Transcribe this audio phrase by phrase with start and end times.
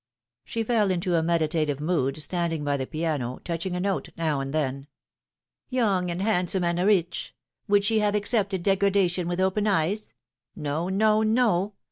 [0.43, 4.39] She fell into a meditative mood, standing by the piano, touch ing a note now
[4.39, 4.87] and then."
[5.69, 7.35] Young and handsome and rich.
[7.67, 10.15] Would she have accepted degradation with open eyes?
[10.55, 11.73] No, no, no.